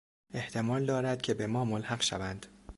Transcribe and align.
احتمال 0.33 0.85
دارد 0.85 1.21
که 1.21 1.33
به 1.33 1.47
ما 1.47 1.65
ملحق 1.65 2.01
شود. 2.01 2.45